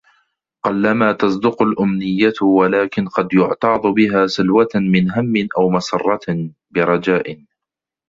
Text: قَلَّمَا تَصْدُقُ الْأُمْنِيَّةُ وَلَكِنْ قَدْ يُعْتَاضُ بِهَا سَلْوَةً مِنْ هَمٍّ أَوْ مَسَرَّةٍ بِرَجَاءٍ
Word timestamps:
قَلَّمَا 0.65 1.11
تَصْدُقُ 1.11 1.61
الْأُمْنِيَّةُ 1.61 2.33
وَلَكِنْ 2.41 3.07
قَدْ 3.07 3.27
يُعْتَاضُ 3.33 3.87
بِهَا 3.87 4.27
سَلْوَةً 4.27 4.67
مِنْ 4.75 5.11
هَمٍّ 5.11 5.47
أَوْ 5.57 5.69
مَسَرَّةٍ 5.69 6.49
بِرَجَاءٍ 6.73 7.41